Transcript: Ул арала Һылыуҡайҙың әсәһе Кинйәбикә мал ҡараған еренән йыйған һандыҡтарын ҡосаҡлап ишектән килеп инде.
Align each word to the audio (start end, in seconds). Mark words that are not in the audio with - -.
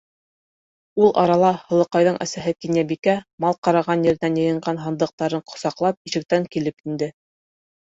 Ул 1.03 1.11
арала 1.23 1.51
Һылыуҡайҙың 1.65 2.17
әсәһе 2.25 2.55
Кинйәбикә 2.65 3.15
мал 3.47 3.59
ҡараған 3.69 4.07
еренән 4.09 4.41
йыйған 4.47 4.83
һандыҡтарын 4.89 5.47
ҡосаҡлап 5.55 6.03
ишектән 6.13 6.51
килеп 6.59 6.91
инде. 6.93 7.15